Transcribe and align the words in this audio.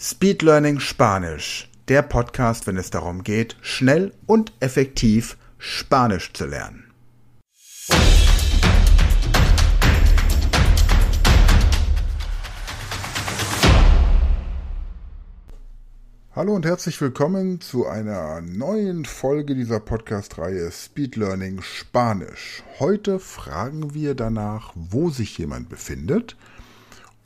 Speed 0.00 0.42
Learning 0.42 0.78
Spanisch, 0.78 1.68
der 1.88 2.02
Podcast, 2.02 2.68
wenn 2.68 2.76
es 2.76 2.88
darum 2.90 3.24
geht, 3.24 3.56
schnell 3.62 4.14
und 4.26 4.52
effektiv 4.60 5.36
Spanisch 5.58 6.32
zu 6.34 6.46
lernen. 6.46 6.92
Hallo 16.32 16.54
und 16.54 16.64
herzlich 16.64 17.00
willkommen 17.00 17.60
zu 17.60 17.88
einer 17.88 18.40
neuen 18.40 19.04
Folge 19.04 19.56
dieser 19.56 19.80
Podcast-Reihe 19.80 20.70
Speed 20.70 21.16
Learning 21.16 21.60
Spanisch. 21.60 22.62
Heute 22.78 23.18
fragen 23.18 23.94
wir 23.94 24.14
danach, 24.14 24.70
wo 24.76 25.10
sich 25.10 25.36
jemand 25.38 25.68
befindet. 25.68 26.36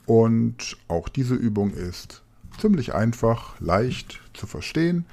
Und 0.07 0.75
auch 0.87 1.07
diese 1.07 1.35
Übung 1.35 1.71
ist 1.71 2.22
ziemlich 2.59 2.93
einfach, 2.93 3.59
leicht 3.59 4.21
zu 4.33 4.47
verstehen. 4.47 5.05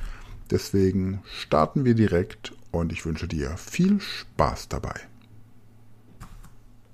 Deswegen 0.51 1.23
starten 1.41 1.85
wir 1.85 1.95
direkt 1.95 2.53
und 2.73 2.93
ich 2.93 3.05
wünsche 3.07 3.29
dir 3.29 3.57
viel 3.57 4.01
Spaß 4.01 4.69
dabei. 4.69 4.95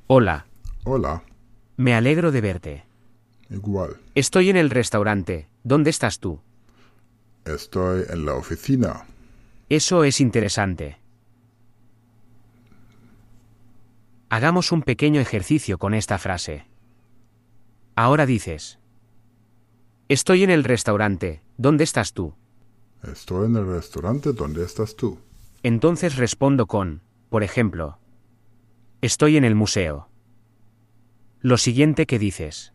Hola, 0.08 0.46
Hola, 0.84 1.22
me 1.76 1.94
alegro 1.94 2.30
de 2.30 2.40
verte. 2.42 2.82
igual. 3.50 3.96
Estoy 4.14 4.50
en 4.50 4.56
el 4.56 4.70
restaurante. 4.70 5.48
¿Dónde 5.64 5.90
estás 5.90 6.20
tú? 6.20 6.40
Estoy 7.44 8.04
en 8.08 8.24
la 8.24 8.34
oficina. 8.34 9.04
Eso 9.68 10.04
es 10.04 10.20
interesante. 10.20 10.98
Hagamos 14.28 14.72
un 14.72 14.82
pequeño 14.82 15.20
ejercicio 15.20 15.78
con 15.78 15.94
esta 15.94 16.18
frase. 16.18 16.66
Ahora 17.94 18.26
dices. 18.26 18.78
Estoy 20.08 20.44
en 20.44 20.50
el 20.50 20.62
restaurante. 20.62 21.42
¿Dónde 21.56 21.82
estás 21.82 22.12
tú? 22.12 22.34
Estoy 23.02 23.46
en 23.46 23.56
el 23.56 23.66
restaurante. 23.66 24.32
¿Dónde 24.32 24.64
estás 24.64 24.94
tú? 24.94 25.18
Entonces 25.62 26.16
respondo 26.16 26.66
con, 26.66 27.02
por 27.28 27.42
ejemplo, 27.42 27.98
Estoy 29.02 29.36
en 29.36 29.44
el 29.44 29.54
museo. 29.54 30.08
Lo 31.40 31.58
siguiente 31.58 32.06
que 32.06 32.18
dices. 32.18 32.72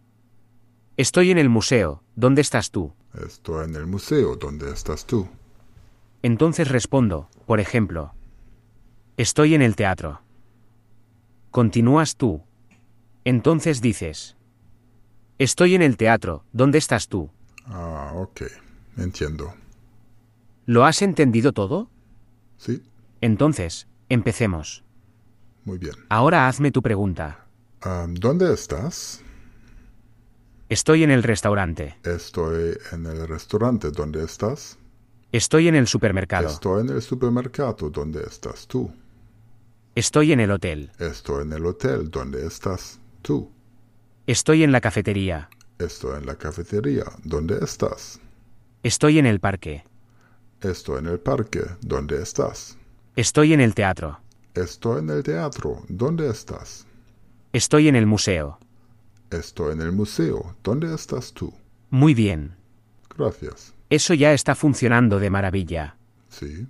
Estoy 0.98 1.32
en 1.32 1.38
el 1.38 1.50
museo. 1.50 2.04
¿Dónde 2.16 2.42
estás 2.42 2.70
tú? 2.70 2.94
Estoy 3.26 3.66
en 3.66 3.76
el 3.76 3.88
museo. 3.88 4.36
¿Dónde 4.36 4.72
estás 4.72 5.06
tú? 5.06 5.28
Entonces 6.22 6.68
respondo, 6.68 7.30
por 7.48 7.60
ejemplo, 7.60 8.14
Estoy 9.18 9.56
en 9.56 9.62
el 9.62 9.76
teatro. 9.76 10.22
Continúas 11.50 12.16
tú. 12.16 12.44
Entonces 13.24 13.82
dices, 13.82 14.38
Estoy 15.42 15.74
en 15.74 15.82
el 15.82 15.98
teatro, 15.98 16.46
¿dónde 16.54 16.78
estás 16.78 17.08
tú? 17.08 17.32
Ah, 17.66 18.12
ok. 18.14 18.44
Entiendo. 18.96 19.52
¿Lo 20.68 20.86
has 20.86 21.02
entendido 21.02 21.52
todo? 21.52 21.90
Sí, 22.58 22.84
Entonces, 23.22 23.88
empecemos. 24.08 24.84
muy 25.66 25.80
bien. 25.80 25.96
Ahora 26.10 26.48
hazme 26.48 26.72
tu 26.72 26.84
pregunta. 26.84 27.48
Ah, 27.82 28.06
¿Dónde 28.08 28.54
estás? 28.54 29.24
Estoy 30.70 31.02
en 31.02 31.10
el 31.10 31.24
restaurante. 31.24 31.98
Estoy 32.04 32.78
en 32.92 33.08
el 33.08 33.28
restaurante. 33.28 33.90
¿Dónde 33.90 34.24
estás? 34.24 34.78
Estoy 35.32 35.70
en 35.70 35.74
el 35.74 35.88
supermercado. 35.88 36.50
Estoy 36.50 36.82
en 36.82 36.90
el 36.90 37.02
supermercado. 37.02 37.90
¿Dónde 37.90 38.22
estás 38.28 38.68
tú? 38.68 38.94
Estoy 39.96 40.34
en 40.34 40.42
el 40.42 40.52
hotel. 40.52 40.92
Estoy 41.00 41.46
en 41.46 41.54
el 41.54 41.66
hotel. 41.66 42.12
¿Dónde 42.12 42.46
estás 42.46 43.00
tú? 43.24 43.50
Estoy 44.28 44.64
en 44.64 44.72
la 44.72 44.82
cafetería. 44.82 45.50
Estoy 45.80 46.18
en 46.18 46.26
la 46.26 46.36
cafetería. 46.36 47.06
¿Dónde 47.24 47.58
estás? 47.62 48.20
Estoy 48.84 49.20
en 49.20 49.26
el 49.26 49.40
parque. 49.40 49.84
Estoy 50.62 51.00
en 51.00 51.08
el 51.08 51.20
parque. 51.20 51.62
¿Dónde 51.82 52.22
estás? 52.22 52.78
Estoy 53.16 53.54
en 53.54 53.62
el 53.62 53.74
teatro. 53.74 54.20
Estoy 54.54 55.00
en 55.00 55.10
el 55.10 55.24
teatro. 55.24 55.84
¿Dónde 55.90 56.30
estás? 56.30 56.86
Estoy 57.54 57.88
en 57.88 57.96
el 57.96 58.06
museo. 58.06 58.60
Estoy 59.32 59.74
en 59.74 59.82
el 59.82 59.92
museo. 59.92 60.56
¿Dónde 60.64 60.94
estás 60.94 61.34
tú? 61.34 61.54
Muy 61.90 62.14
bien. 62.14 62.56
Gracias. 63.18 63.74
Eso 63.90 64.14
ya 64.14 64.34
está 64.34 64.56
funcionando 64.56 65.20
de 65.20 65.30
maravilla. 65.30 65.98
Sí, 66.30 66.68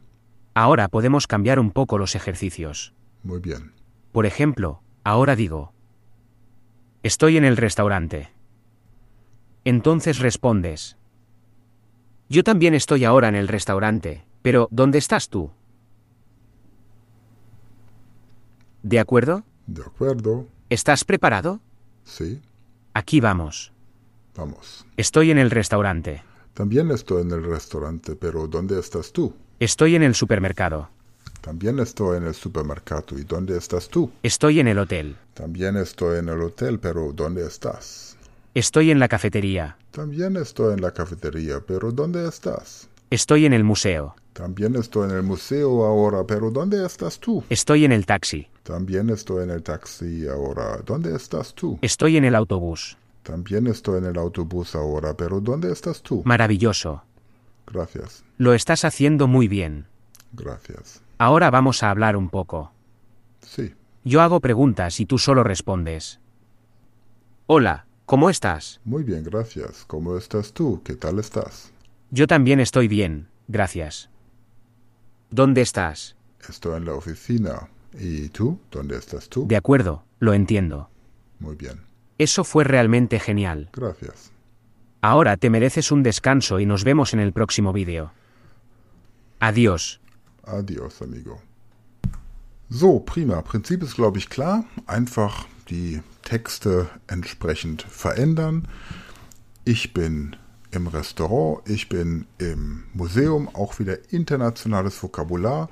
Ahora 0.54 0.90
podemos 0.90 1.28
cambiar 1.28 1.60
un 1.60 1.72
poco 1.72 1.98
los 1.98 2.14
ejercicios. 2.16 2.94
muy 3.24 3.40
bien. 3.40 3.72
Por 4.12 4.26
ejemplo, 4.26 4.82
ahora 5.06 5.38
digo, 5.38 5.72
estoy 7.04 7.38
en 7.38 7.46
el 7.46 7.58
restaurante. 7.58 8.30
Entonces 9.66 10.20
respondes, 10.20 10.98
yo 12.30 12.44
también 12.44 12.74
estoy 12.74 13.04
ahora 13.06 13.28
en 13.28 13.36
el 13.36 13.48
restaurante, 13.48 14.24
pero 14.42 14.68
¿dónde 14.72 14.98
estás 14.98 15.30
tú? 15.30 15.52
¿De 18.84 19.00
acuerdo? 19.00 19.44
De 19.68 19.84
acuerdo. 19.84 20.48
¿Estás 20.70 21.04
preparado? 21.04 21.60
Sí, 22.04 22.42
Aquí 22.94 23.22
vamos. 23.22 23.72
vamos. 24.36 24.86
Estoy 24.98 25.32
en 25.32 25.38
el 25.38 25.50
restaurante. 25.52 26.24
También 26.54 26.92
estoy 26.92 27.22
en 27.22 27.32
el 27.32 27.44
restaurante, 27.44 28.16
pero 28.18 28.48
¿dónde 28.48 28.78
estás 28.80 29.14
tú? 29.14 29.34
Estoy 29.60 29.96
en 29.96 30.04
el 30.04 30.14
supermercado. 30.14 30.90
También 31.42 31.80
estoy 31.80 32.18
en 32.18 32.28
el 32.28 32.36
supermercado. 32.36 33.18
¿Y 33.18 33.24
dónde 33.24 33.58
estás 33.58 33.90
tú? 33.90 34.12
Estoy 34.24 34.60
en 34.60 34.68
el 34.68 34.78
hotel. 34.78 35.18
También 35.34 35.76
estoy 35.76 36.20
en 36.20 36.30
el 36.30 36.42
hotel, 36.42 36.80
pero 36.80 37.12
¿dónde 37.14 37.46
estás? 37.46 38.16
Estoy 38.54 38.92
en 38.92 39.00
la 39.00 39.08
cafetería. 39.08 39.78
También 39.92 40.36
estoy 40.38 40.74
en 40.74 40.82
la 40.82 40.92
cafetería, 40.92 41.60
pero 41.66 41.92
¿dónde 41.92 42.28
estás? 42.28 42.88
Estoy 43.10 43.46
en 43.46 43.54
el 43.54 43.64
museo. 43.64 44.16
También 44.34 44.76
estoy 44.76 45.10
en 45.10 45.16
el 45.18 45.24
museo 45.24 45.84
ahora, 45.84 46.24
pero 46.26 46.52
¿dónde 46.52 46.86
estás 46.86 47.20
tú? 47.20 47.44
Estoy 47.50 47.86
en 47.86 47.92
el 47.92 48.06
taxi. 48.06 48.48
También 48.64 49.10
estoy 49.10 49.44
en 49.44 49.50
el 49.50 49.64
taxi 49.64 50.28
ahora. 50.28 50.78
¿Dónde 50.86 51.16
estás 51.16 51.54
tú? 51.54 51.78
Estoy 51.82 52.18
en 52.18 52.26
el 52.26 52.36
autobús. 52.36 52.98
También 53.24 53.68
estoy 53.68 53.98
en 54.00 54.06
el 54.06 54.18
autobús 54.18 54.76
ahora, 54.76 55.14
pero 55.16 55.40
¿dónde 55.42 55.72
estás 55.72 56.02
tú? 56.02 56.22
Maravilloso. 56.26 57.04
Gracias, 57.68 58.24
Lo 58.38 58.54
estás 58.54 58.84
haciendo 58.86 59.28
muy 59.28 59.48
bien. 59.48 59.86
gracias. 60.34 61.02
Ahora 61.22 61.52
vamos 61.52 61.84
a 61.84 61.92
hablar 61.92 62.18
un 62.18 62.30
poco. 62.30 62.72
Sí, 63.42 63.76
Yo 64.04 64.22
hago 64.24 64.40
preguntas 64.40 65.00
y 65.00 65.06
tú 65.06 65.20
solo 65.20 65.44
respondes. 65.44 66.20
Hola, 67.46 67.86
¿cómo 68.08 68.32
estás? 68.32 68.82
muy 68.86 69.04
bien, 69.04 69.24
gracias. 69.24 69.86
¿Cómo 69.86 70.18
estás 70.18 70.52
tú? 70.52 70.82
¿Qué 70.84 70.96
tal 70.96 71.20
estás? 71.20 71.72
Yo 72.10 72.26
también 72.26 72.60
estoy 72.60 72.88
bien, 72.88 73.28
gracias. 73.48 74.10
¿Dónde 75.30 75.62
estás? 75.62 76.16
Estoy 76.50 76.78
en 76.78 76.86
la 76.86 76.96
oficina. 76.96 77.70
¿Y 78.00 78.30
tú? 78.30 78.60
¿Dónde 78.72 78.98
estás 78.98 79.30
tú? 79.30 79.46
De 79.48 79.58
acuerdo, 79.58 80.04
lo 80.18 80.34
entiendo. 80.34 80.90
Muy 81.38 81.56
bien, 81.56 81.82
Eso 82.18 82.44
fue 82.44 82.64
realmente 82.64 83.20
genial. 83.20 83.70
gracias. 83.74 84.32
Ahora 85.04 85.38
te 85.38 85.52
mereces 85.52 85.92
un 85.92 86.02
descanso 86.02 86.60
y 86.60 86.66
nos 86.66 86.84
vemos 86.84 87.14
en 87.14 87.20
el 87.20 87.32
próximo 87.32 87.74
vídeo. 87.74 88.12
Adiós. 89.40 90.02
Adios, 90.44 91.02
amigo. 91.02 91.42
So, 92.70 93.00
prima. 93.00 93.42
Prinzip 93.42 93.84
ist, 93.84 93.96
glaube 93.96 94.18
ich, 94.18 94.30
klar. 94.30 94.66
Einfach 94.88 95.46
die 95.70 96.02
Texte 96.24 96.90
entsprechend 97.08 97.82
verändern. 97.82 98.68
Ich 99.66 99.94
bin 99.94 100.36
im 100.72 100.88
Restaurant, 100.88 101.68
ich 101.70 101.90
bin 101.90 102.26
im 102.38 102.84
Museum, 102.94 103.50
auch 103.54 103.80
wieder 103.80 104.12
internationales 104.12 105.02
Vokabular. 105.04 105.70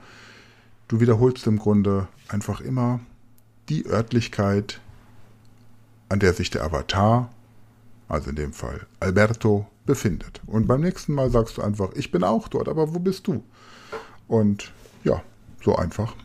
Du 0.88 1.00
wiederholst 1.00 1.48
im 1.48 1.58
Grunde 1.58 2.08
einfach 2.28 2.62
immer 2.62 3.00
die 3.70 3.86
Örtlichkeit, 3.86 4.82
an 6.10 6.20
der 6.20 6.34
sich 6.34 6.50
der 6.50 6.64
Avatar, 6.64 7.30
also 8.08 8.32
in 8.32 8.36
dem 8.36 8.54
Fall 8.54 8.88
Alberto, 9.00 9.68
befindet. 9.86 10.42
Und 10.46 10.68
beim 10.68 10.82
nächsten 10.82 11.14
Mal 11.14 11.30
sagst 11.30 11.58
du 11.58 11.62
einfach, 11.62 11.94
ich 11.94 12.12
bin 12.12 12.24
auch 12.24 12.48
dort, 12.48 12.68
aber 12.68 12.94
wo 12.94 13.00
bist 13.00 13.28
du? 13.28 13.44
Und 14.30 14.72
ja, 15.04 15.22
so 15.62 15.76
einfach 15.76 16.16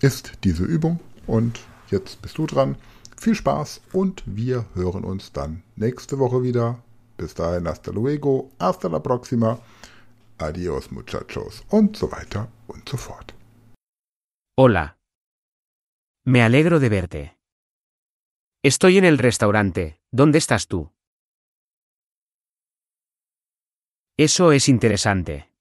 ist 0.00 0.32
diese 0.44 0.64
Übung. 0.64 1.00
Und 1.26 1.60
jetzt 1.90 2.22
bist 2.22 2.38
du 2.38 2.46
dran. 2.46 2.76
Viel 3.18 3.34
Spaß 3.34 3.80
und 3.92 4.22
wir 4.24 4.64
hören 4.74 5.04
uns 5.04 5.32
dann 5.32 5.62
nächste 5.74 6.18
Woche 6.18 6.42
wieder. 6.42 6.82
Bis 7.16 7.34
dahin, 7.34 7.66
hasta 7.66 7.90
luego, 7.90 8.50
hasta 8.58 8.88
la 8.88 9.00
próxima, 9.00 9.58
adios 10.38 10.90
muchachos 10.90 11.64
und 11.70 11.96
so 11.96 12.12
weiter 12.12 12.48
und 12.68 12.88
so 12.88 12.96
fort. 12.96 13.34
Hola. 14.58 14.98
Me 16.24 16.42
alegro 16.42 16.78
de 16.78 16.88
verte. 16.90 17.36
Estoy 18.62 18.98
en 18.98 19.04
el 19.04 19.18
restaurante. 19.18 20.00
¿Dónde 20.12 20.38
estás 20.38 20.66
tú? 20.66 20.92
Eso 24.18 24.52
es 24.52 24.68
interesante. 24.68 25.55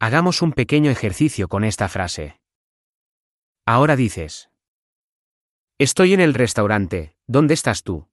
Hagamos 0.00 0.42
un 0.42 0.52
pequeño 0.52 0.92
ejercicio 0.92 1.48
con 1.48 1.64
esta 1.64 1.88
frase. 1.88 2.40
Ahora 3.66 3.96
dices. 3.96 4.48
Estoy 5.76 6.14
en 6.14 6.20
el 6.20 6.34
restaurante. 6.34 7.16
¿Dónde 7.26 7.54
estás 7.54 7.82
tú? 7.82 8.08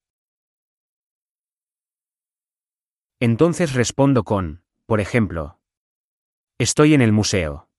Entonces 3.19 3.73
respondo 3.73 4.23
con, 4.23 4.63
por 4.87 4.99
ejemplo, 4.99 5.59
estoy 6.57 6.95
en 6.95 7.01
el 7.01 7.11
museo. 7.11 7.69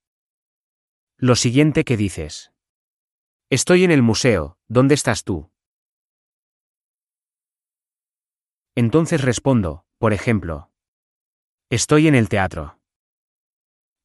Lo 1.17 1.35
siguiente 1.35 1.83
que 1.85 1.97
dices. 1.97 2.53
Estoy 3.51 3.83
en 3.83 3.91
el 3.91 4.03
museo, 4.03 4.57
¿dónde 4.69 4.95
estás 4.95 5.25
tú? 5.25 5.51
Entonces 8.77 9.23
respondo, 9.23 9.85
por 9.99 10.13
ejemplo, 10.13 10.71
estoy 11.71 12.07
en 12.07 12.15
el 12.15 12.29
teatro. 12.29 12.79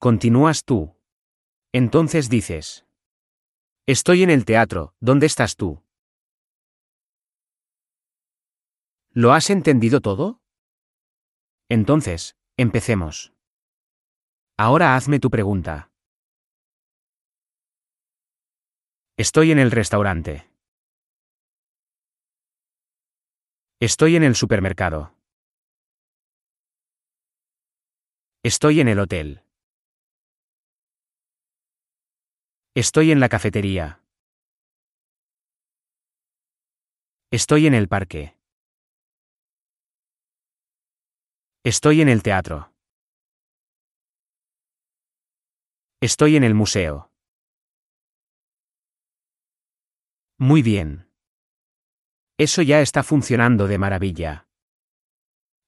Continúas 0.02 0.66
tú. 0.66 0.96
Entonces 1.72 2.28
dices, 2.28 2.88
estoy 3.86 4.24
en 4.24 4.32
el 4.32 4.46
teatro, 4.46 4.96
¿dónde 5.00 5.28
estás 5.28 5.56
tú? 5.56 5.84
¿Lo 9.12 9.32
has 9.32 9.52
entendido 9.52 10.02
todo? 10.02 10.42
Entonces, 11.70 12.36
empecemos. 12.58 13.32
Ahora 14.58 14.96
hazme 14.96 15.20
tu 15.20 15.30
pregunta. 15.30 15.92
Estoy 19.18 19.52
en 19.52 19.60
el 19.60 19.70
restaurante. 19.70 20.50
Estoy 23.80 24.16
en 24.16 24.24
el 24.24 24.34
supermercado. 24.34 25.14
Estoy 28.42 28.80
en 28.80 28.88
el 28.88 28.98
hotel. 28.98 29.44
Estoy 32.74 33.12
en 33.12 33.20
la 33.20 33.28
cafetería. 33.28 34.02
Estoy 37.30 37.68
en 37.68 37.74
el 37.74 37.90
parque. 37.90 38.38
Estoy 41.66 42.00
en 42.00 42.08
el 42.08 42.24
teatro. 42.24 42.74
Estoy 46.00 46.38
en 46.38 46.46
el 46.46 46.54
museo. 46.54 47.12
Muy 50.38 50.62
bien. 50.62 51.12
Eso 52.38 52.62
ya 52.62 52.80
está 52.80 53.04
funcionando 53.04 53.68
de 53.68 53.78
maravilla. 53.80 54.48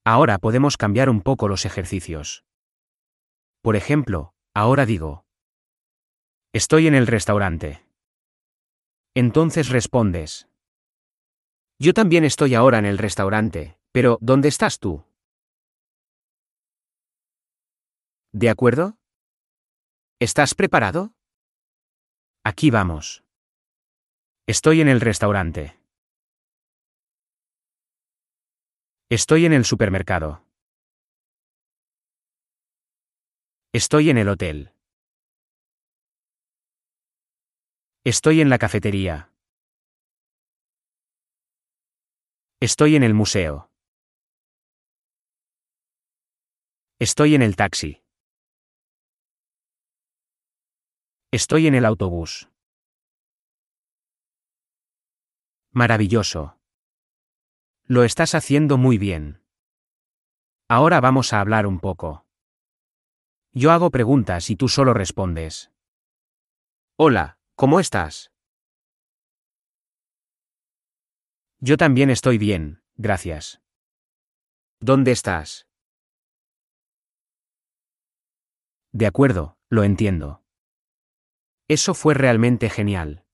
Ahora 0.06 0.38
podemos 0.38 0.78
cambiar 0.78 1.10
un 1.10 1.22
poco 1.22 1.50
los 1.50 1.66
ejercicios. 1.66 2.46
Por 3.62 3.76
ejemplo, 3.76 4.34
ahora 4.54 4.86
digo. 4.86 5.23
Estoy 6.56 6.86
en 6.86 6.94
el 6.94 7.08
restaurante. 7.08 7.84
Entonces 9.16 9.70
respondes. 9.70 10.48
Yo 11.80 11.96
también 11.96 12.24
estoy 12.26 12.54
ahora 12.54 12.78
en 12.78 12.86
el 12.86 13.00
restaurante, 13.00 13.80
pero 13.92 14.20
¿dónde 14.22 14.50
estás 14.50 14.78
tú? 14.78 15.04
¿De 18.34 18.52
acuerdo? 18.52 19.00
¿Estás 20.20 20.54
preparado? 20.54 21.16
Aquí 22.44 22.70
vamos. 22.70 23.24
Estoy 24.46 24.82
en 24.82 24.90
el 24.90 25.02
restaurante. 25.02 25.76
Estoy 29.10 29.48
en 29.48 29.54
el 29.54 29.66
supermercado. 29.66 30.46
Estoy 33.74 34.12
en 34.12 34.20
el 34.20 34.30
hotel. 34.30 34.73
Estoy 38.06 38.42
en 38.42 38.50
la 38.50 38.58
cafetería. 38.58 39.32
Estoy 42.60 42.98
en 42.98 43.04
el 43.04 43.14
museo. 43.14 43.72
Estoy 47.00 47.36
en 47.36 47.42
el 47.42 47.56
taxi. 47.56 48.04
Estoy 51.32 51.68
en 51.68 51.76
el 51.76 51.86
autobús. 51.86 52.50
Maravilloso. 55.72 56.60
Lo 57.86 58.04
estás 58.04 58.36
haciendo 58.36 58.78
muy 58.78 58.98
bien. 58.98 59.42
Ahora 60.68 61.00
vamos 61.00 61.32
a 61.32 61.40
hablar 61.40 61.66
un 61.66 61.80
poco. 61.80 62.26
Yo 63.54 63.72
hago 63.72 63.92
preguntas 63.92 64.50
y 64.50 64.58
tú 64.58 64.68
solo 64.68 64.94
respondes. 64.94 65.72
Hola, 66.98 67.40
¿cómo 67.56 67.80
estás? 67.80 68.32
Yo 71.60 71.78
también 71.78 72.10
estoy 72.10 72.38
bien, 72.38 72.84
gracias. 72.96 73.62
¿Dónde 74.80 75.12
estás? 75.12 75.68
De 78.92 79.08
acuerdo, 79.08 79.58
lo 79.70 79.84
entiendo. 79.84 80.44
Eso 81.70 81.94
fue 81.94 82.14
realmente 82.14 82.70
genial. 82.70 83.26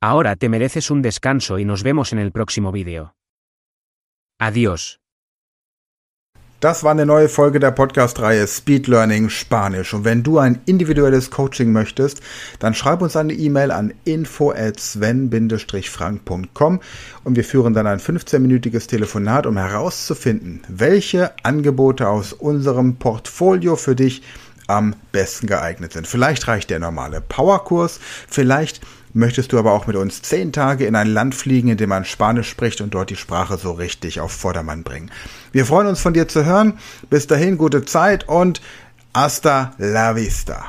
Ahora 0.00 0.36
te 0.36 0.48
mereces 0.48 0.90
un 0.90 1.02
descanso 1.02 1.58
y 1.58 1.64
nos 1.64 1.82
vemos 1.82 2.12
en 2.12 2.18
el 2.18 2.32
próximo 2.32 2.72
vídeo. 2.72 3.14
Adiós. 4.38 5.01
Das 6.62 6.82
war 6.84 6.92
eine 6.92 7.06
neue 7.06 7.28
Folge 7.28 7.58
der 7.58 7.72
Podcast-Reihe 7.72 8.46
Speed 8.46 8.86
Learning 8.86 9.30
Spanisch. 9.30 9.94
Und 9.94 10.04
wenn 10.04 10.22
du 10.22 10.38
ein 10.38 10.60
individuelles 10.64 11.32
Coaching 11.32 11.72
möchtest, 11.72 12.20
dann 12.60 12.72
schreib 12.72 13.02
uns 13.02 13.16
eine 13.16 13.32
E-Mail 13.32 13.72
an 13.72 13.92
info 14.04 14.52
at 14.52 14.78
sven-frank.com 14.78 16.80
und 17.24 17.34
wir 17.34 17.42
führen 17.42 17.74
dann 17.74 17.88
ein 17.88 17.98
15-minütiges 17.98 18.86
Telefonat, 18.86 19.46
um 19.46 19.56
herauszufinden, 19.56 20.62
welche 20.68 21.32
Angebote 21.42 22.08
aus 22.08 22.32
unserem 22.32 22.94
Portfolio 22.94 23.74
für 23.74 23.96
dich 23.96 24.22
am 24.68 24.94
besten 25.10 25.48
geeignet 25.48 25.94
sind. 25.94 26.06
Vielleicht 26.06 26.46
reicht 26.46 26.70
der 26.70 26.78
normale 26.78 27.20
Powerkurs, 27.20 27.98
vielleicht 28.28 28.80
möchtest 29.14 29.52
du 29.52 29.58
aber 29.58 29.72
auch 29.72 29.86
mit 29.86 29.96
uns 29.96 30.22
zehn 30.22 30.52
Tage 30.52 30.86
in 30.86 30.96
ein 30.96 31.08
Land 31.08 31.34
fliegen, 31.34 31.68
in 31.68 31.76
dem 31.76 31.90
man 31.90 32.04
Spanisch 32.04 32.48
spricht 32.48 32.80
und 32.80 32.94
dort 32.94 33.10
die 33.10 33.16
Sprache 33.16 33.58
so 33.58 33.72
richtig 33.72 34.20
auf 34.20 34.32
Vordermann 34.32 34.82
bringen. 34.82 35.10
Wir 35.52 35.66
freuen 35.66 35.86
uns 35.86 36.00
von 36.00 36.14
dir 36.14 36.28
zu 36.28 36.44
hören. 36.44 36.78
Bis 37.10 37.26
dahin 37.26 37.58
gute 37.58 37.84
Zeit 37.84 38.28
und 38.28 38.60
hasta 39.14 39.74
la 39.78 40.16
vista. 40.16 40.66